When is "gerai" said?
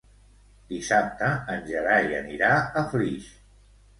1.67-2.17